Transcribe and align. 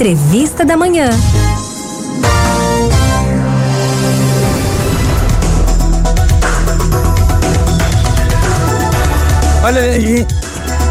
Entrevista 0.00 0.64
da 0.64 0.78
Manhã. 0.78 1.10
Olha, 9.62 9.82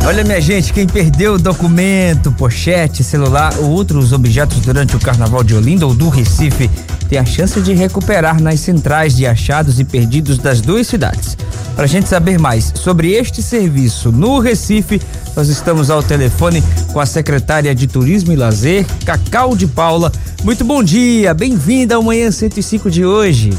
olha 0.05 0.23
minha 0.23 0.39
gente, 0.39 0.71
quem 0.71 0.85
perdeu 0.85 1.39
documento, 1.39 2.31
pochete, 2.33 3.03
celular 3.03 3.51
ou 3.57 3.71
outros 3.71 4.13
objetos 4.13 4.59
durante 4.59 4.95
o 4.95 4.99
Carnaval 4.99 5.43
de 5.43 5.55
Olinda 5.55 5.87
ou 5.87 5.95
do 5.95 6.07
Recife 6.07 6.69
tem 7.09 7.17
a 7.17 7.25
chance 7.25 7.59
de 7.59 7.73
recuperar 7.73 8.39
nas 8.39 8.59
centrais 8.59 9.15
de 9.15 9.25
achados 9.25 9.79
e 9.79 9.83
perdidos 9.83 10.37
das 10.37 10.61
duas 10.61 10.85
cidades. 10.85 11.35
Para 11.75 11.85
a 11.85 11.87
gente 11.87 12.07
saber 12.07 12.37
mais 12.37 12.71
sobre 12.75 13.13
este 13.13 13.41
serviço 13.41 14.11
no 14.11 14.39
Recife, 14.39 15.01
nós 15.35 15.49
estamos 15.49 15.89
ao 15.89 16.03
telefone 16.03 16.63
com 16.93 16.99
a 16.99 17.05
secretária 17.05 17.73
de 17.73 17.87
Turismo 17.87 18.31
e 18.31 18.35
Lazer, 18.35 18.85
Cacau 19.05 19.55
de 19.55 19.65
Paula. 19.65 20.11
Muito 20.43 20.63
bom 20.63 20.83
dia, 20.83 21.33
bem-vinda 21.33 21.95
ao 21.95 22.03
Manhã 22.03 22.29
105 22.29 22.91
de 22.91 23.03
hoje. 23.03 23.49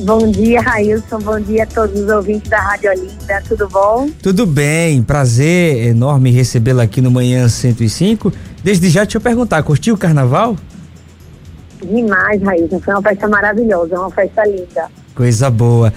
Bom 0.00 0.30
dia, 0.30 0.60
Railson. 0.60 1.18
Bom 1.18 1.40
dia 1.40 1.64
a 1.64 1.66
todos 1.66 1.98
os 1.98 2.08
ouvintes 2.08 2.48
da 2.48 2.60
Rádio 2.60 2.90
Olinda. 2.90 3.42
Tudo 3.48 3.68
bom? 3.68 4.08
Tudo 4.22 4.46
bem. 4.46 5.02
Prazer 5.02 5.88
enorme 5.88 6.30
recebê-la 6.30 6.84
aqui 6.84 7.00
no 7.00 7.10
Manhã 7.10 7.48
105. 7.48 8.32
Desde 8.62 8.90
já, 8.90 9.02
deixa 9.02 9.16
eu 9.16 9.20
perguntar, 9.20 9.62
curtiu 9.64 9.94
o 9.94 9.98
carnaval? 9.98 10.56
Demais, 11.82 12.42
Railson. 12.42 12.80
Foi 12.80 12.94
uma 12.94 13.02
festa 13.02 13.28
maravilhosa, 13.28 13.98
uma 13.98 14.10
festa 14.10 14.44
linda. 14.44 14.88
Coisa 15.14 15.50
boa. 15.50 15.92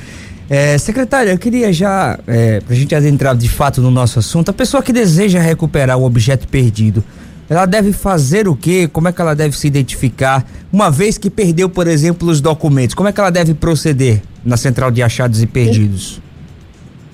É, 0.49 0.77
secretária, 0.77 1.31
eu 1.31 1.38
queria 1.38 1.72
já, 1.72 2.20
é, 2.27 2.59
para 2.59 2.73
a 2.73 2.77
gente 2.77 2.94
adentrar 2.94 3.35
de 3.38 3.48
fato 3.48 3.81
no 3.81 3.89
nosso 3.89 4.20
assunto, 4.20 4.49
a 4.49 4.53
pessoa 4.53 4.84
que 4.84 4.91
deseja 4.91 5.39
recuperar 5.39 5.98
o 5.98 6.03
objeto 6.03 6.45
perdido, 6.48 7.02
ela 7.49 7.66
deve 7.66 7.94
fazer 7.94 8.48
o 8.48 8.55
quê? 8.55 8.89
Como 8.91 9.08
é 9.08 9.13
que 9.13 9.22
ela 9.22 9.34
deve 9.34 9.58
se 9.58 9.67
identificar? 9.67 10.45
Uma 10.72 10.89
vez 10.91 11.17
que 11.17 11.30
perdeu, 11.30 11.69
por 11.69 11.88
exemplo, 11.88 12.30
os 12.30 12.41
documentos, 12.41 12.94
como 12.95 13.08
é 13.08 13.13
que 13.13 13.19
ela 13.19 13.30
deve 13.30 13.53
proceder 13.53 14.22
na 14.44 14.58
central 14.58 14.91
de 14.91 15.02
achados 15.02 15.41
e 15.41 15.47
perdidos? 15.47 16.22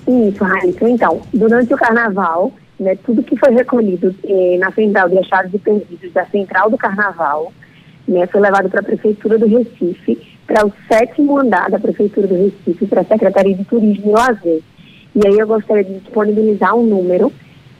Isso, 0.08 0.42
Raíssa. 0.42 0.88
Então, 0.88 1.20
durante 1.32 1.72
o 1.74 1.76
carnaval, 1.76 2.52
né, 2.80 2.96
tudo 3.04 3.22
que 3.22 3.36
foi 3.36 3.52
recolhido 3.52 4.14
eh, 4.24 4.56
na 4.58 4.72
central 4.72 5.08
de 5.08 5.18
achados 5.18 5.52
e 5.52 5.58
perdidos 5.58 6.12
da 6.12 6.24
central 6.26 6.70
do 6.70 6.78
carnaval, 6.78 7.52
né, 8.08 8.26
foi 8.26 8.40
levado 8.40 8.70
para 8.70 8.80
a 8.80 8.84
prefeitura 8.84 9.38
do 9.38 9.46
Recife, 9.46 10.18
para 10.46 10.66
o 10.66 10.72
sétimo 10.90 11.38
andar 11.38 11.70
da 11.70 11.78
prefeitura 11.78 12.26
do 12.26 12.34
Recife, 12.34 12.86
para 12.86 13.02
a 13.02 13.04
Secretaria 13.04 13.54
de 13.54 13.64
Turismo 13.64 14.10
e 14.10 14.12
Lazer. 14.12 14.62
E 15.14 15.26
aí 15.26 15.38
eu 15.38 15.46
gostaria 15.46 15.84
de 15.84 16.00
disponibilizar 16.00 16.74
um 16.74 16.84
número 16.84 17.30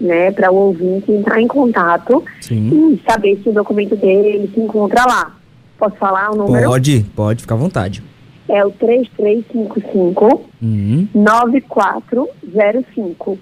né, 0.00 0.30
para 0.30 0.52
o 0.52 0.56
ouvinte 0.56 1.10
entrar 1.10 1.40
em 1.40 1.48
contato 1.48 2.22
Sim. 2.40 2.94
e 2.94 3.02
saber 3.10 3.40
se 3.42 3.48
o 3.48 3.52
documento 3.52 3.96
dele 3.96 4.48
se 4.52 4.60
encontra 4.60 5.02
lá. 5.06 5.34
Posso 5.78 5.96
falar 5.96 6.30
o 6.30 6.36
número? 6.36 6.68
Pode, 6.68 7.06
pode, 7.14 7.40
ficar 7.42 7.54
à 7.54 7.58
vontade. 7.58 8.02
É 8.48 8.64
o 8.64 8.70
3355 8.70 10.48
uhum. 10.62 11.08
9405. 11.14 13.38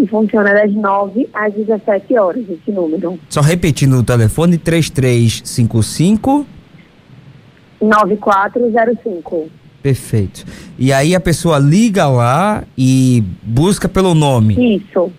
E 0.00 0.06
funciona 0.06 0.54
das 0.54 0.72
9 0.72 1.28
às 1.34 1.52
17 1.52 2.16
horas, 2.16 2.42
esse 2.48 2.72
número. 2.72 3.18
Só 3.28 3.42
repetindo 3.42 3.98
o 3.98 4.02
telefone, 4.02 4.56
3355 4.56 6.46
9405. 7.80 9.50
Perfeito. 9.82 10.44
E 10.78 10.92
aí 10.92 11.14
a 11.14 11.20
pessoa 11.20 11.58
liga 11.58 12.06
lá 12.08 12.64
e 12.76 13.22
busca 13.42 13.88
pelo 13.88 14.14
nome. 14.14 14.76
Isso. 14.76 15.12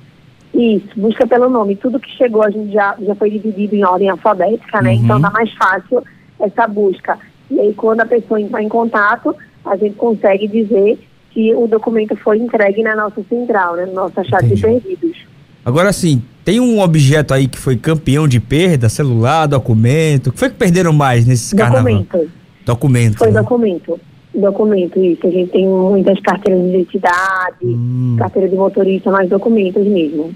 Isso, 0.54 0.88
busca 0.98 1.26
pelo 1.26 1.50
nome. 1.50 1.76
Tudo 1.76 2.00
que 2.00 2.10
chegou 2.18 2.44
a 2.44 2.50
gente 2.50 2.74
já, 2.74 2.96
já 3.00 3.16
foi 3.16 3.30
dividido 3.30 3.76
em 3.76 3.86
ordem 3.86 4.10
alfabética, 4.10 4.82
né? 4.82 4.94
Então, 4.94 5.16
uhum. 5.16 5.20
Então 5.20 5.22
tá 5.22 5.32
mais 5.32 5.52
fácil 5.54 6.04
essa 6.40 6.68
busca. 6.68 7.18
E 7.50 7.60
aí 7.60 7.74
quando 7.74 8.02
a 8.02 8.06
pessoa 8.06 8.42
entrar 8.42 8.62
em 8.62 8.70
contato, 8.70 9.36
a 9.64 9.76
gente 9.78 9.96
consegue 9.96 10.48
dizer 10.48 11.00
que 11.34 11.54
o 11.56 11.68
documento 11.68 12.16
foi 12.18 12.38
entregue 12.38 12.84
na 12.84 12.96
nossa 12.96 13.22
central, 13.28 13.76
né? 13.76 13.86
No 13.86 13.94
nosso 13.94 14.24
chat 14.26 14.46
de 14.46 14.62
perdidos. 14.62 15.18
Agora 15.64 15.94
sim, 15.94 16.22
tem 16.44 16.60
um 16.60 16.80
objeto 16.80 17.34
aí 17.34 17.48
que 17.48 17.58
foi 17.58 17.78
campeão 17.78 18.28
de 18.28 18.40
perda, 18.40 18.90
celular, 18.90 19.48
documento. 19.48 20.28
O 20.28 20.32
que 20.34 20.40
foi 20.40 20.50
que 20.50 20.56
perderam 20.56 20.92
mais 20.92 21.26
nesses 21.26 21.54
documento. 21.54 22.08
carnaval? 22.08 22.32
Documento. 22.66 23.18
Foi 23.18 23.32
né? 23.32 23.42
documento. 23.42 24.00
Documento, 24.34 25.00
isso. 25.00 25.28
A 25.28 25.30
gente 25.30 25.52
tem 25.52 25.68
muitas 25.68 26.20
carteiras 26.22 26.64
de 26.64 26.70
identidade, 26.70 27.66
hum. 27.66 28.16
carteira 28.18 28.48
de 28.48 28.56
motorista, 28.56 29.12
mais 29.12 29.30
documentos 29.30 29.86
mesmo. 29.86 30.34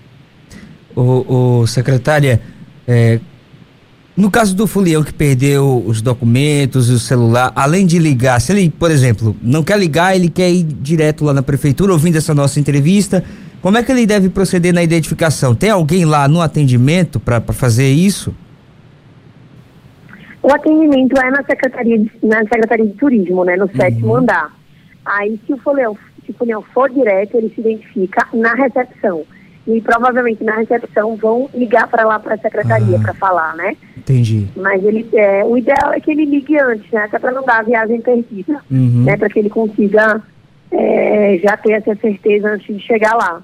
O, 0.96 1.62
o 1.62 1.68
secretária, 1.68 2.42
é, 2.88 3.20
no 4.18 4.32
caso 4.32 4.56
do 4.56 4.66
folião 4.66 5.04
que 5.04 5.14
perdeu 5.14 5.84
os 5.86 6.02
documentos 6.02 6.90
e 6.90 6.94
o 6.94 7.00
celular, 7.00 7.52
além 7.54 7.86
de 7.86 8.00
ligar, 8.00 8.40
se 8.40 8.54
ele, 8.54 8.70
por 8.70 8.90
exemplo, 8.90 9.36
não 9.42 9.62
quer 9.62 9.78
ligar, 9.78 10.16
ele 10.16 10.30
quer 10.30 10.50
ir 10.50 10.64
direto 10.64 11.26
lá 11.26 11.34
na 11.34 11.44
prefeitura 11.44 11.92
ouvindo 11.92 12.18
essa 12.18 12.34
nossa 12.34 12.58
entrevista, 12.58 13.24
como 13.62 13.78
é 13.78 13.84
que 13.84 13.92
ele 13.92 14.06
deve 14.06 14.30
proceder 14.30 14.74
na 14.74 14.82
identificação? 14.82 15.54
Tem 15.54 15.70
alguém 15.70 16.06
lá 16.06 16.28
no 16.28 16.40
atendimento 16.40 17.20
para 17.20 17.42
fazer 17.52 17.92
isso? 17.92 18.34
O 20.42 20.54
atendimento 20.54 21.18
é 21.20 21.32
na 21.32 21.44
Secretaria 21.44 21.98
de, 21.98 22.12
na 22.24 22.40
Secretaria 22.44 22.86
de 22.86 22.94
Turismo, 22.94 23.44
né, 23.44 23.58
no 23.58 23.68
sétimo 23.76 24.10
uhum. 24.10 24.18
andar. 24.18 24.56
Aí, 25.04 25.40
se 25.46 25.54
o 25.54 25.58
folião, 25.58 25.98
se 26.24 26.32
o 26.32 26.34
folião 26.36 26.62
for 26.62 26.90
direto, 26.90 27.36
ele 27.36 27.52
se 27.54 27.60
identifica 27.60 28.28
na 28.34 28.54
recepção. 28.54 29.24
E 29.68 29.82
provavelmente 29.82 30.44
na 30.44 30.58
recepção 30.58 31.16
vão 31.16 31.50
ligar 31.54 31.88
para 31.88 32.06
lá 32.06 32.20
para 32.20 32.36
a 32.36 32.38
secretaria 32.38 32.98
ah, 32.98 33.02
para 33.02 33.14
falar, 33.16 33.56
né? 33.56 33.76
Entendi. 33.98 34.48
Mas 34.56 34.84
ele, 34.84 35.08
é, 35.14 35.44
o 35.44 35.58
ideal 35.58 35.92
é 35.92 36.00
que 36.00 36.12
ele 36.12 36.26
ligue 36.26 36.60
antes, 36.60 36.92
né? 36.92 37.02
Até 37.02 37.18
para 37.18 37.32
não 37.32 37.44
dar 37.44 37.60
a 37.60 37.64
viagem 37.64 38.00
perdida, 38.00 38.62
uhum. 38.70 39.04
né? 39.04 39.18
Para 39.18 39.28
que 39.28 39.40
ele 39.40 39.50
consiga 39.50 40.22
é, 40.72 41.40
já 41.42 41.58
ter 41.58 41.72
essa 41.72 41.96
certeza 41.96 42.50
antes 42.50 42.76
de 42.76 42.82
chegar 42.82 43.16
lá. 43.16 43.42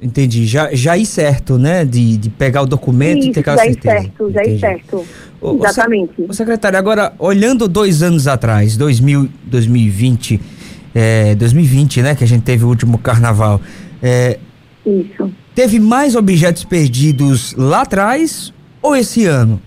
Entendi. 0.00 0.46
Já, 0.46 0.74
já 0.74 0.96
ir 0.96 1.04
certo, 1.04 1.58
né? 1.58 1.84
De, 1.84 2.16
de 2.16 2.30
pegar 2.30 2.62
o 2.62 2.66
documento 2.66 3.18
Isso, 3.18 3.28
e 3.28 3.32
ter 3.32 3.40
aquela 3.40 3.56
já 3.58 3.64
certeza. 3.64 3.94
Já 3.94 4.00
ir 4.00 4.02
certo, 4.02 4.32
já 4.32 4.42
ir 4.44 4.58
certo. 4.58 5.06
O, 5.40 5.56
Exatamente. 5.56 6.22
O 6.26 6.32
secretário, 6.32 6.78
agora, 6.78 7.12
olhando 7.18 7.68
dois 7.68 8.02
anos 8.02 8.26
atrás, 8.26 8.76
2000, 8.76 9.28
2020, 9.44 10.40
é, 10.94 11.34
2020, 11.34 12.02
né? 12.02 12.14
Que 12.14 12.24
a 12.24 12.26
gente 12.26 12.42
teve 12.42 12.64
o 12.64 12.68
último 12.68 12.96
carnaval. 12.96 13.60
É, 14.02 14.38
Isso. 14.86 15.30
Teve 15.54 15.78
mais 15.78 16.14
objetos 16.14 16.64
perdidos 16.64 17.54
lá 17.56 17.82
atrás 17.82 18.52
ou 18.80 18.96
esse 18.96 19.26
ano? 19.26 19.60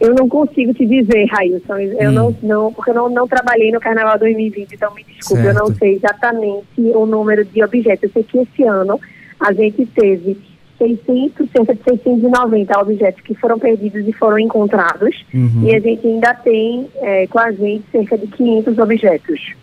Eu 0.00 0.14
não 0.14 0.28
consigo 0.28 0.74
te 0.74 0.84
dizer, 0.84 1.26
Railson. 1.26 1.78
Eu 1.78 2.10
hum. 2.10 2.12
não, 2.12 2.36
não, 2.42 2.72
porque 2.72 2.90
eu 2.90 2.94
não, 2.94 3.08
não 3.08 3.28
trabalhei 3.28 3.70
no 3.70 3.78
Carnaval 3.78 4.18
2020, 4.18 4.72
então 4.72 4.92
me 4.92 5.04
desculpe, 5.04 5.44
certo. 5.44 5.56
eu 5.56 5.62
não 5.68 5.74
sei 5.76 5.94
exatamente 5.94 6.66
o 6.76 7.06
número 7.06 7.44
de 7.44 7.62
objetos. 7.62 8.02
Eu 8.04 8.10
sei 8.10 8.24
que 8.24 8.38
esse 8.38 8.64
ano 8.64 9.00
a 9.38 9.52
gente 9.52 9.86
teve 9.86 10.36
600, 10.78 11.48
cerca 11.50 11.74
de 11.74 11.82
690 11.84 12.80
objetos 12.80 13.20
que 13.22 13.34
foram 13.34 13.58
perdidos 13.60 14.06
e 14.08 14.12
foram 14.12 14.40
encontrados. 14.40 15.24
Uhum. 15.32 15.64
E 15.64 15.76
a 15.76 15.78
gente 15.78 16.04
ainda 16.04 16.34
tem 16.34 16.88
é, 16.96 17.28
com 17.28 17.38
a 17.38 17.52
gente 17.52 17.84
cerca 17.92 18.18
de 18.18 18.26
500 18.26 18.78
objetos. 18.78 19.54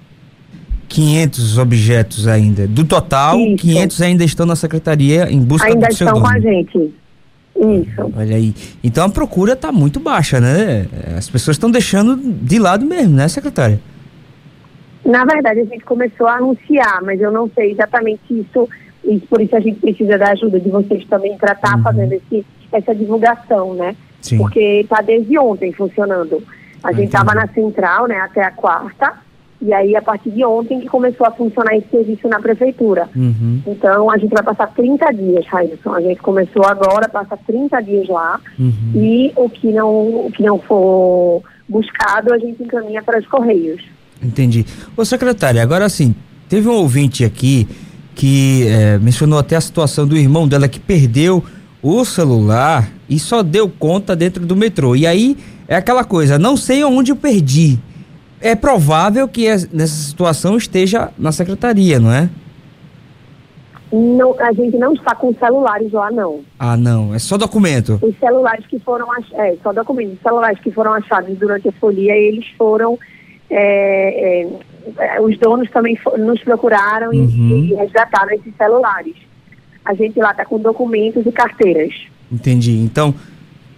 500 0.99 1.57
objetos 1.57 2.27
ainda. 2.27 2.67
Do 2.67 2.83
total, 2.83 3.39
Isso. 3.39 3.57
500 3.57 4.01
ainda 4.01 4.23
estão 4.25 4.45
na 4.45 4.55
secretaria 4.55 5.31
em 5.31 5.39
busca 5.39 5.67
ainda 5.67 5.87
do 5.87 5.93
seu 5.93 6.07
Ainda 6.07 6.19
estão 6.19 6.29
com 6.29 6.35
a 6.35 6.39
gente. 6.39 6.93
Isso. 7.55 8.13
Olha 8.17 8.35
aí. 8.35 8.53
Então 8.83 9.05
a 9.05 9.09
procura 9.09 9.53
está 9.53 9.71
muito 9.71 9.99
baixa, 9.99 10.39
né? 10.39 10.87
As 11.17 11.29
pessoas 11.29 11.55
estão 11.55 11.71
deixando 11.71 12.17
de 12.17 12.59
lado 12.59 12.85
mesmo, 12.85 13.15
né, 13.15 13.27
secretária? 13.27 13.79
Na 15.05 15.23
verdade, 15.23 15.61
a 15.61 15.65
gente 15.65 15.83
começou 15.85 16.27
a 16.27 16.35
anunciar, 16.35 17.01
mas 17.01 17.19
eu 17.21 17.31
não 17.31 17.49
sei 17.55 17.71
exatamente 17.71 18.21
isso, 18.29 18.67
e 19.03 19.19
por 19.19 19.41
isso 19.41 19.55
a 19.55 19.59
gente 19.59 19.79
precisa 19.79 20.17
da 20.17 20.31
ajuda 20.31 20.59
de 20.59 20.69
vocês 20.69 21.05
também 21.05 21.37
para 21.37 21.53
estar 21.53 21.71
tá 21.71 21.77
uhum. 21.77 21.83
fazendo 21.83 22.13
esse, 22.13 22.45
essa 22.71 22.93
divulgação, 22.93 23.73
né? 23.73 23.95
Sim. 24.21 24.37
Porque 24.37 24.81
está 24.81 25.01
desde 25.01 25.37
ontem 25.39 25.71
funcionando. 25.71 26.43
A 26.83 26.91
gente 26.91 27.07
estava 27.07 27.33
na 27.33 27.47
central, 27.47 28.07
né, 28.07 28.17
até 28.17 28.43
a 28.43 28.51
quarta, 28.51 29.13
e 29.61 29.73
aí, 29.73 29.93
a 29.93 30.01
partir 30.01 30.31
de 30.31 30.43
ontem 30.45 30.79
que 30.79 30.87
começou 30.87 31.27
a 31.27 31.31
funcionar 31.31 31.75
esse 31.75 31.89
serviço 31.89 32.29
na 32.29 32.39
prefeitura. 32.39 33.09
Uhum. 33.13 33.61
Então, 33.67 34.09
a 34.09 34.17
gente 34.17 34.31
vai 34.31 34.41
passar 34.41 34.67
30 34.67 35.11
dias, 35.11 35.45
Railson. 35.47 35.93
A 35.93 36.01
gente 36.01 36.21
começou 36.21 36.63
agora, 36.65 37.09
passa 37.09 37.37
30 37.45 37.81
dias 37.81 38.07
lá. 38.07 38.39
Uhum. 38.57 38.73
E 38.95 39.33
o 39.35 39.49
que, 39.49 39.67
não, 39.71 40.27
o 40.27 40.31
que 40.31 40.43
não 40.43 40.59
for 40.59 41.43
buscado, 41.67 42.33
a 42.33 42.37
gente 42.37 42.63
encaminha 42.63 43.03
para 43.03 43.19
os 43.19 43.27
Correios. 43.27 43.83
Entendi. 44.23 44.65
Ô, 44.95 45.03
secretária, 45.03 45.61
agora 45.61 45.89
sim, 45.89 46.15
teve 46.47 46.69
um 46.69 46.73
ouvinte 46.73 47.25
aqui 47.25 47.67
que 48.15 48.65
é, 48.67 48.97
mencionou 48.97 49.39
até 49.39 49.57
a 49.57 49.61
situação 49.61 50.07
do 50.07 50.15
irmão 50.15 50.47
dela 50.47 50.69
que 50.69 50.79
perdeu 50.79 51.43
o 51.81 52.05
celular 52.05 52.89
e 53.09 53.19
só 53.19 53.43
deu 53.43 53.69
conta 53.69 54.15
dentro 54.15 54.45
do 54.45 54.55
metrô. 54.55 54.95
E 54.95 55.05
aí, 55.05 55.37
é 55.67 55.75
aquela 55.75 56.05
coisa, 56.05 56.39
não 56.39 56.55
sei 56.55 56.83
onde 56.83 57.11
eu 57.11 57.15
perdi 57.17 57.77
é 58.41 58.55
provável 58.55 59.27
que 59.27 59.47
nessa 59.71 59.95
situação 60.09 60.57
esteja 60.57 61.11
na 61.17 61.31
secretaria, 61.31 61.99
não 61.99 62.11
é? 62.11 62.29
Não, 63.91 64.39
a 64.39 64.53
gente 64.53 64.77
não 64.77 64.93
está 64.93 65.15
com 65.15 65.33
celulares 65.33 65.91
lá, 65.91 66.11
não. 66.11 66.41
Ah, 66.59 66.77
não. 66.77 67.13
É 67.13 67.19
só 67.19 67.37
documento? 67.37 67.99
Os 68.01 68.17
celulares 68.19 68.65
que 68.67 68.79
foram 68.79 69.07
é, 69.33 69.55
só 69.63 69.73
documentos. 69.73 70.13
Os 70.13 70.21
celulares 70.21 70.59
que 70.59 70.71
foram 70.71 70.93
achados 70.93 71.35
durante 71.37 71.67
a 71.69 71.71
folia, 71.73 72.15
eles 72.15 72.45
foram. 72.55 72.99
É, 73.49 74.43
é, 74.43 74.49
é 74.99 75.21
os 75.21 75.35
donos 75.39 75.69
também 75.71 75.97
nos 76.19 76.39
procuraram 76.43 77.09
uhum. 77.09 77.65
e, 77.67 77.71
e 77.71 77.73
resgataram 77.73 78.31
esses 78.31 78.53
celulares. 78.55 79.15
A 79.83 79.95
gente 79.95 80.19
lá 80.19 80.31
está 80.31 80.45
com 80.45 80.59
documentos 80.59 81.25
e 81.25 81.31
carteiras. 81.31 81.91
Entendi. 82.31 82.77
Então, 82.77 83.15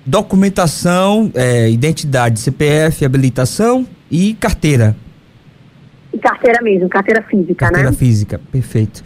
documentação, 0.05 1.31
é, 1.33 1.69
identidade, 1.69 2.37
CPF, 2.41 3.05
habilitação 3.05 3.87
e 4.11 4.33
carteira. 4.33 4.95
Carteira 6.21 6.61
mesmo, 6.61 6.89
carteira 6.89 7.23
física, 7.23 7.55
carteira 7.55 7.89
né? 7.89 7.89
Carteira 7.89 7.93
física, 7.93 8.41
perfeito. 8.51 9.03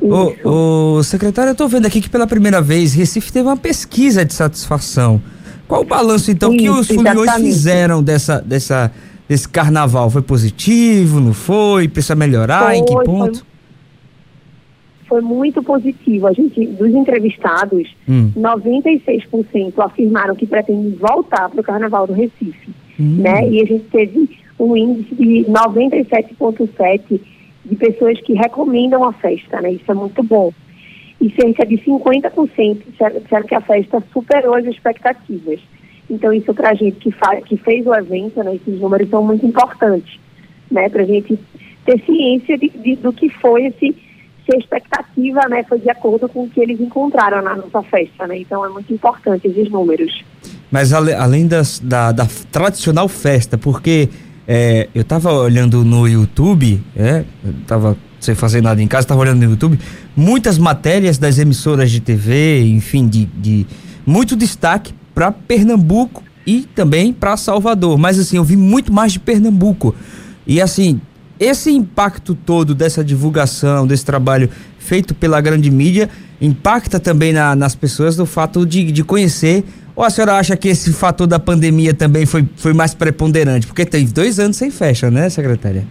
O, 0.00 0.96
o 0.98 1.02
secretário, 1.02 1.50
eu 1.50 1.52
estou 1.52 1.68
vendo 1.68 1.86
aqui 1.86 2.00
que 2.00 2.10
pela 2.10 2.26
primeira 2.26 2.60
vez 2.60 2.94
Recife 2.94 3.32
teve 3.32 3.48
uma 3.48 3.56
pesquisa 3.56 4.24
de 4.24 4.34
satisfação. 4.34 5.20
Qual 5.66 5.80
o 5.80 5.84
balanço, 5.84 6.30
então, 6.30 6.52
Isso, 6.52 6.62
que 6.62 6.70
os 6.70 6.86
foliões 6.88 7.34
fizeram 7.36 8.02
dessa, 8.02 8.40
dessa, 8.40 8.92
desse 9.28 9.48
carnaval? 9.48 10.10
Foi 10.10 10.20
positivo, 10.20 11.20
não 11.20 11.32
foi? 11.32 11.88
Precisa 11.88 12.14
melhorar? 12.14 12.64
Foi, 12.64 12.76
em 12.76 12.84
que 12.84 12.94
ponto? 13.02 13.46
Foi, 15.08 15.20
foi, 15.20 15.20
muito 15.22 15.62
positivo. 15.62 16.26
A 16.26 16.32
gente, 16.32 16.66
dos 16.66 16.90
entrevistados, 16.90 17.88
hum. 18.06 18.30
96% 18.36 19.72
afirmaram 19.78 20.34
que 20.34 20.46
pretendem 20.46 20.96
voltar 21.00 21.48
para 21.48 21.60
o 21.60 21.64
carnaval 21.64 22.06
do 22.06 22.12
Recife. 22.12 22.70
Hum. 23.00 23.22
Né? 23.22 23.48
E 23.48 23.62
a 23.62 23.64
gente 23.64 23.84
teve 23.84 24.28
um 24.58 24.76
índice 24.76 25.14
de 25.14 25.44
97,7% 25.48 27.20
de 27.64 27.76
pessoas 27.76 28.20
que 28.20 28.34
recomendam 28.34 29.04
a 29.04 29.12
festa, 29.12 29.60
né? 29.60 29.72
Isso 29.72 29.90
é 29.90 29.94
muito 29.94 30.22
bom. 30.22 30.52
E 31.20 31.30
cerca 31.30 31.64
de 31.64 31.78
50% 31.78 32.82
disseram 33.22 33.46
que 33.46 33.54
a 33.54 33.60
festa 33.60 34.02
superou 34.12 34.54
as 34.54 34.66
expectativas. 34.66 35.60
Então, 36.10 36.32
isso 36.32 36.52
para 36.52 36.70
a 36.70 36.74
gente 36.74 36.98
que, 36.98 37.10
faz, 37.10 37.42
que 37.44 37.56
fez 37.56 37.86
o 37.86 37.94
evento, 37.94 38.42
né, 38.42 38.56
esses 38.56 38.78
números 38.78 39.08
são 39.08 39.24
muito 39.24 39.46
importantes, 39.46 40.20
né, 40.70 40.88
para 40.90 41.02
a 41.02 41.06
gente 41.06 41.38
ter 41.86 41.98
ciência 42.04 42.58
de, 42.58 42.68
de, 42.68 42.96
do 42.96 43.12
que 43.12 43.30
foi 43.30 43.66
esse, 43.66 43.96
se 44.44 44.54
a 44.54 44.58
expectativa 44.58 45.40
né, 45.48 45.64
foi 45.66 45.78
de 45.78 45.88
acordo 45.88 46.28
com 46.28 46.44
o 46.44 46.50
que 46.50 46.60
eles 46.60 46.78
encontraram 46.78 47.40
na 47.42 47.56
nossa 47.56 47.82
festa. 47.84 48.26
Né? 48.26 48.40
Então, 48.40 48.64
é 48.64 48.68
muito 48.68 48.92
importante 48.92 49.48
esses 49.48 49.70
números. 49.70 50.22
Mas 50.70 50.92
além 50.92 51.46
das, 51.46 51.78
da, 51.78 52.12
da 52.12 52.26
tradicional 52.50 53.08
festa, 53.08 53.56
porque 53.56 54.10
é, 54.46 54.88
eu 54.94 55.04
tava 55.04 55.32
olhando 55.32 55.84
no 55.84 56.06
YouTube, 56.06 56.82
é, 56.96 57.24
tava 57.66 57.96
sem 58.20 58.34
fazer 58.34 58.62
nada 58.62 58.82
em 58.82 58.88
casa, 58.88 59.06
tava 59.06 59.20
olhando 59.20 59.44
no 59.44 59.50
YouTube, 59.50 59.78
muitas 60.16 60.58
matérias 60.58 61.18
das 61.18 61.38
emissoras 61.38 61.90
de 61.90 62.00
TV, 62.00 62.64
enfim, 62.64 63.06
de, 63.06 63.26
de 63.26 63.66
muito 64.06 64.34
destaque 64.34 64.94
para 65.14 65.30
Pernambuco 65.30 66.22
e 66.46 66.62
também 66.74 67.12
para 67.12 67.36
Salvador. 67.36 67.98
Mas 67.98 68.18
assim, 68.18 68.36
eu 68.36 68.44
vi 68.44 68.56
muito 68.56 68.92
mais 68.92 69.12
de 69.12 69.20
Pernambuco. 69.20 69.94
E 70.46 70.60
assim, 70.60 71.00
esse 71.38 71.70
impacto 71.70 72.34
todo 72.34 72.74
dessa 72.74 73.04
divulgação, 73.04 73.86
desse 73.86 74.04
trabalho 74.04 74.48
feito 74.78 75.14
pela 75.14 75.40
grande 75.40 75.70
mídia, 75.70 76.08
impacta 76.40 77.00
também 77.00 77.32
na, 77.32 77.54
nas 77.56 77.74
pessoas 77.74 78.16
do 78.16 78.26
fato 78.26 78.66
de, 78.66 78.90
de 78.92 79.02
conhecer 79.02 79.64
ou 79.96 80.02
a 80.04 80.10
senhora 80.10 80.34
acha 80.34 80.56
que 80.56 80.68
esse 80.68 80.92
fator 80.92 81.26
da 81.26 81.38
pandemia 81.38 81.94
também 81.94 82.26
foi, 82.26 82.44
foi 82.56 82.72
mais 82.72 82.94
preponderante? 82.94 83.66
Porque 83.66 83.84
tem 83.84 84.04
dois 84.06 84.38
anos 84.38 84.56
sem 84.56 84.70
fecha, 84.70 85.10
né, 85.10 85.28
secretária? 85.28 85.84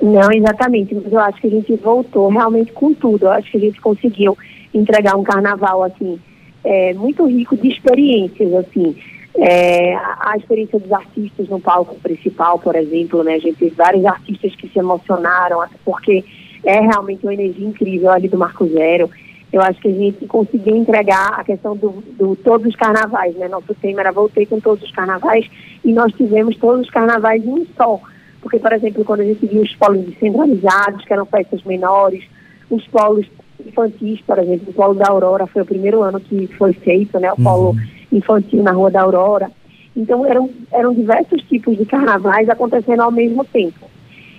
Não, 0.00 0.30
exatamente, 0.30 0.94
mas 0.94 1.12
eu 1.12 1.18
acho 1.18 1.40
que 1.40 1.46
a 1.46 1.50
gente 1.50 1.74
voltou 1.76 2.28
realmente 2.28 2.72
com 2.72 2.94
tudo. 2.94 3.26
Eu 3.26 3.30
acho 3.32 3.50
que 3.50 3.56
a 3.56 3.60
gente 3.60 3.80
conseguiu 3.80 4.36
entregar 4.72 5.16
um 5.16 5.24
carnaval, 5.24 5.82
assim, 5.82 6.18
é, 6.62 6.94
muito 6.94 7.26
rico 7.26 7.56
de 7.56 7.68
experiências, 7.68 8.52
assim. 8.54 8.96
É, 9.38 9.94
a 9.94 10.34
experiência 10.36 10.78
dos 10.78 10.92
artistas 10.92 11.48
no 11.48 11.60
palco 11.60 11.94
principal, 11.96 12.58
por 12.58 12.74
exemplo, 12.74 13.22
né? 13.22 13.34
A 13.34 13.38
gente 13.38 13.56
teve 13.56 13.74
vários 13.74 14.04
artistas 14.04 14.54
que 14.54 14.68
se 14.68 14.78
emocionaram, 14.78 15.62
porque 15.84 16.24
é 16.64 16.80
realmente 16.80 17.22
uma 17.22 17.34
energia 17.34 17.66
incrível 17.66 18.10
ali 18.10 18.28
do 18.28 18.38
Marco 18.38 18.66
Zero. 18.68 19.10
Eu 19.52 19.62
acho 19.62 19.80
que 19.80 19.88
a 19.88 19.92
gente 19.92 20.26
conseguiu 20.26 20.76
entregar 20.76 21.34
a 21.38 21.44
questão 21.44 21.76
do, 21.76 22.02
do 22.18 22.36
todos 22.36 22.66
os 22.66 22.76
carnavais, 22.76 23.34
né? 23.36 23.48
Nosso 23.48 23.74
tema 23.74 24.00
era 24.00 24.12
voltei 24.12 24.44
com 24.44 24.60
todos 24.60 24.84
os 24.84 24.92
carnavais 24.92 25.48
e 25.84 25.92
nós 25.92 26.12
tivemos 26.12 26.56
todos 26.56 26.86
os 26.86 26.90
carnavais 26.90 27.44
em 27.44 27.48
um 27.48 27.66
só. 27.76 28.00
Porque, 28.42 28.58
por 28.58 28.72
exemplo, 28.72 29.04
quando 29.04 29.20
a 29.20 29.24
gente 29.24 29.46
viu 29.46 29.62
os 29.62 29.74
polos 29.76 30.04
descentralizados, 30.04 31.04
que 31.04 31.12
eram 31.12 31.26
festas 31.26 31.62
menores, 31.64 32.24
os 32.70 32.86
polos 32.88 33.26
infantis, 33.64 34.20
por 34.20 34.38
exemplo, 34.38 34.70
o 34.70 34.72
polo 34.72 34.94
da 34.94 35.08
Aurora 35.08 35.46
foi 35.46 35.62
o 35.62 35.66
primeiro 35.66 36.02
ano 36.02 36.20
que 36.20 36.46
foi 36.58 36.72
feito, 36.72 37.18
né? 37.18 37.32
O 37.32 37.36
polo 37.36 37.70
uhum. 37.70 37.80
infantil 38.12 38.62
na 38.62 38.72
Rua 38.72 38.90
da 38.90 39.02
Aurora. 39.02 39.50
Então, 39.96 40.26
eram, 40.26 40.50
eram 40.72 40.92
diversos 40.92 41.42
tipos 41.42 41.76
de 41.76 41.86
carnavais 41.86 42.48
acontecendo 42.48 43.00
ao 43.00 43.10
mesmo 43.10 43.44
tempo. 43.44 43.88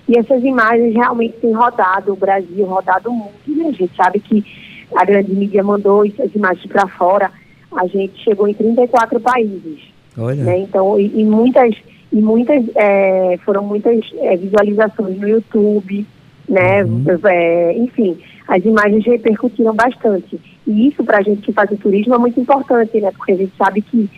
E 0.08 0.18
essas 0.18 0.44
imagens 0.44 0.94
realmente 0.94 1.38
têm 1.40 1.52
rodado 1.52 2.14
o 2.14 2.16
Brasil, 2.16 2.66
rodado 2.66 3.10
o 3.10 3.14
mundo, 3.14 3.32
né? 3.48 3.68
A 3.68 3.72
gente 3.72 3.96
sabe 3.96 4.20
que 4.20 4.46
a 4.96 5.06
grande 5.06 5.34
mídia 5.34 5.64
mandou 5.64 6.02
as 6.02 6.36
imagens 6.36 6.66
para 6.68 6.88
fora, 6.88 7.32
a 7.76 7.88
gente 7.88 8.24
chegou 8.24 8.48
em 8.48 8.54
34 8.54 9.20
países. 9.20 9.80
Olha. 10.18 10.44
Né? 10.44 10.60
Então, 10.60 11.00
e, 11.00 11.22
e, 11.22 11.26
muitas, 11.26 11.76
e 12.12 12.22
muitas 12.22 12.64
é, 12.76 13.38
foram 13.46 13.64
muitas 13.64 14.00
é, 14.20 14.36
visualizações 14.36 15.18
no 15.20 15.28
YouTube, 15.28 16.06
né? 16.48 16.84
Uhum. 16.84 17.06
É, 17.26 17.78
enfim, 17.78 18.18
as 18.48 18.64
imagens 18.64 19.06
repercutiram 19.06 19.76
bastante. 19.76 20.40
E 20.66 20.88
isso 20.88 21.04
para 21.04 21.20
a 21.20 21.22
gente 21.22 21.42
que 21.42 21.52
faz 21.52 21.70
o 21.72 21.78
turismo 21.78 22.16
é 22.16 22.18
muito 22.18 22.40
importante, 22.40 23.00
né? 23.00 23.12
Porque 23.12 23.34
a 23.34 23.38
gente 23.38 23.54
sabe 23.58 23.82
que 23.82 24.10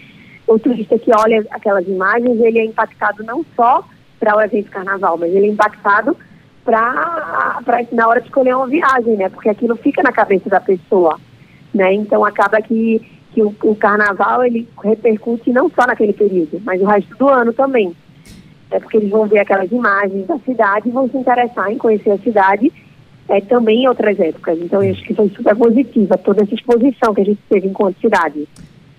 o 0.48 0.58
turista 0.58 0.98
que 0.98 1.12
olha 1.16 1.46
aquelas 1.52 1.88
imagens, 1.88 2.40
ele 2.40 2.60
é 2.60 2.66
impactado 2.66 3.24
não 3.24 3.46
só 3.56 3.84
para 4.20 4.36
o 4.36 4.42
evento 4.42 4.70
carnaval, 4.70 5.18
mas 5.18 5.34
ele 5.34 5.48
é 5.48 5.50
impactado 5.50 6.16
para 6.70 7.86
na 7.92 8.08
hora 8.08 8.22
de 8.22 8.28
escolher 8.28 8.56
uma 8.56 8.68
viagem, 8.68 9.16
né? 9.18 9.30
Porque 9.30 9.50
aquilo 9.50 9.76
fica 9.76 10.02
na 10.04 10.12
cabeça 10.12 10.50
da 10.50 10.60
pessoa, 10.60 11.20
né? 11.74 11.94
Então 11.94 12.24
acaba 12.24 12.62
que, 12.62 13.02
que 13.32 13.42
o, 13.42 13.54
o 13.64 13.76
carnaval 13.76 14.44
ele 14.44 14.68
repercute 14.84 15.52
não 15.52 15.70
só 15.70 15.86
naquele 15.88 16.14
período, 16.14 16.62
mas 16.64 16.82
o 16.82 16.86
resto 16.86 17.16
do 17.18 17.28
ano 17.28 17.54
também. 17.54 17.96
É 18.72 18.80
porque 18.80 18.98
eles 18.98 19.10
vão 19.10 19.26
ver 19.26 19.40
aquelas 19.40 19.72
imagens 19.72 20.28
da 20.28 20.38
cidade 20.40 20.88
e 20.88 20.92
vão 20.92 21.10
se 21.10 21.18
interessar 21.18 21.72
em 21.72 21.78
conhecer 21.78 22.12
a 22.12 22.18
cidade 22.20 22.72
é, 23.28 23.42
também 23.42 23.84
em 23.84 23.88
outras 23.88 24.20
épocas. 24.20 24.60
Então 24.60 24.84
eu 24.84 24.92
acho 24.92 25.04
que 25.04 25.14
foi 25.14 25.30
super 25.30 25.56
positiva 25.56 26.18
toda 26.18 26.44
essa 26.44 26.54
exposição 26.54 27.14
que 27.14 27.22
a 27.22 27.26
gente 27.26 27.40
teve 27.50 27.68
enquanto 27.68 28.00
cidade. 28.00 28.48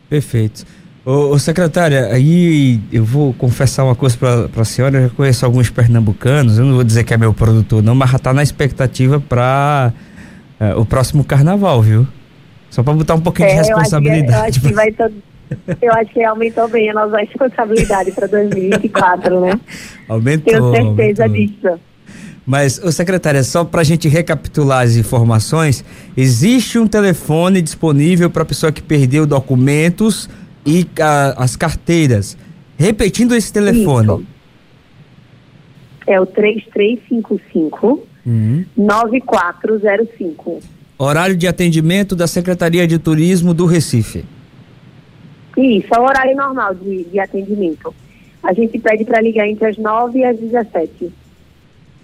Perfeito. 0.08 0.64
Ô, 1.04 1.30
ô, 1.30 1.38
secretária, 1.38 2.06
aí 2.12 2.78
eu 2.92 3.04
vou 3.04 3.32
confessar 3.32 3.84
uma 3.84 3.94
coisa 3.94 4.16
para 4.18 4.62
a 4.62 4.64
senhora, 4.64 4.98
eu 4.98 5.02
já 5.04 5.08
conheço 5.08 5.46
alguns 5.46 5.70
pernambucanos, 5.70 6.58
eu 6.58 6.64
não 6.64 6.74
vou 6.74 6.84
dizer 6.84 7.04
que 7.04 7.14
é 7.14 7.16
meu 7.16 7.32
produtor 7.32 7.82
não, 7.82 7.94
mas 7.94 8.10
já 8.10 8.18
tá 8.18 8.34
na 8.34 8.42
expectativa 8.42 9.18
para 9.18 9.92
é, 10.58 10.74
o 10.74 10.84
próximo 10.84 11.24
carnaval, 11.24 11.80
viu? 11.80 12.06
Só 12.68 12.82
para 12.82 12.92
botar 12.92 13.14
um 13.14 13.20
pouquinho 13.20 13.48
é, 13.48 13.52
de 13.52 13.56
responsabilidade. 13.56 14.30
Eu 14.30 14.44
acho 14.44 14.60
que, 14.60 14.66
eu 14.66 14.68
acho 14.68 14.68
que 14.68 14.72
vai 14.74 14.92
todo, 14.92 15.14
eu 15.80 15.92
acho 15.94 16.12
que 16.12 16.22
aumentou 16.22 16.68
bem 16.68 16.90
a 16.90 16.94
nossa 16.94 17.16
responsabilidade 17.16 18.12
para 18.12 18.26
2024, 18.26 19.40
né? 19.40 19.60
Aumentou. 20.06 20.52
Tenho 20.52 20.72
certeza 20.72 21.24
aumentou. 21.24 21.46
disso. 21.46 21.80
Mas, 22.44 22.78
ô 22.82 22.90
secretária, 22.90 23.42
só 23.42 23.64
para 23.64 23.80
a 23.80 23.84
gente 23.84 24.08
recapitular 24.08 24.84
as 24.84 24.96
informações, 24.96 25.84
existe 26.16 26.78
um 26.78 26.86
telefone 26.86 27.62
disponível 27.62 28.28
para 28.28 28.42
a 28.42 28.46
pessoa 28.46 28.72
que 28.72 28.82
perdeu 28.82 29.26
documentos 29.26 30.28
e 30.64 30.86
a, 31.00 31.42
as 31.42 31.56
carteiras. 31.56 32.36
Repetindo 32.78 33.34
esse 33.34 33.52
telefone. 33.52 34.06
Isso. 34.06 34.26
É 36.06 36.20
o 36.20 36.26
3355 36.26 38.06
uhum. 38.26 38.64
9405. 38.76 40.60
Horário 40.98 41.36
de 41.36 41.46
atendimento 41.46 42.16
da 42.16 42.26
Secretaria 42.26 42.86
de 42.86 42.98
Turismo 42.98 43.54
do 43.54 43.66
Recife. 43.66 44.24
Isso, 45.56 45.88
é 45.94 45.98
o 45.98 46.02
horário 46.02 46.36
normal 46.36 46.74
de, 46.74 47.04
de 47.04 47.18
atendimento. 47.18 47.94
A 48.42 48.52
gente 48.52 48.78
pede 48.78 49.04
para 49.04 49.20
ligar 49.20 49.46
entre 49.46 49.66
as 49.66 49.76
9 49.76 50.18
e 50.18 50.24
as 50.24 50.38
17. 50.38 51.12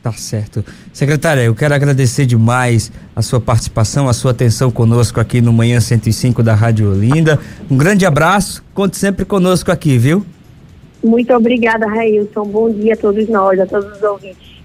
Tá 0.06 0.12
certo. 0.12 0.64
Secretária, 0.92 1.40
eu 1.40 1.52
quero 1.52 1.74
agradecer 1.74 2.26
demais 2.26 2.92
a 3.16 3.20
sua 3.20 3.40
participação, 3.40 4.08
a 4.08 4.12
sua 4.12 4.30
atenção 4.30 4.70
conosco 4.70 5.18
aqui 5.18 5.40
no 5.40 5.52
Manhã 5.52 5.80
105 5.80 6.44
da 6.44 6.54
Rádio 6.54 6.92
Olinda. 6.92 7.40
Um 7.68 7.76
grande 7.76 8.06
abraço, 8.06 8.62
conte 8.72 8.96
sempre 8.96 9.24
conosco 9.24 9.72
aqui, 9.72 9.98
viu? 9.98 10.24
Muito 11.02 11.34
obrigada, 11.34 11.88
Railson. 11.88 12.44
Bom 12.46 12.70
dia 12.70 12.94
a 12.94 12.96
todos 12.96 13.28
nós, 13.28 13.58
a 13.58 13.66
todos 13.66 13.96
os 13.96 14.02
ouvintes. 14.04 14.55